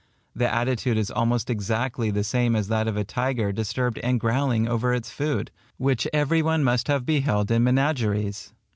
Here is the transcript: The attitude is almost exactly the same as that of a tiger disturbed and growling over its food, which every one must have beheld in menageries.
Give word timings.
The 0.35 0.51
attitude 0.51 0.97
is 0.97 1.11
almost 1.11 1.47
exactly 1.47 2.09
the 2.09 2.23
same 2.23 2.55
as 2.55 2.69
that 2.69 2.87
of 2.87 2.97
a 2.97 3.03
tiger 3.03 3.51
disturbed 3.51 3.99
and 3.99 4.19
growling 4.19 4.67
over 4.67 4.95
its 4.95 5.11
food, 5.11 5.51
which 5.77 6.07
every 6.11 6.41
one 6.41 6.63
must 6.63 6.87
have 6.87 7.05
beheld 7.05 7.51
in 7.51 7.63
menageries. 7.63 8.51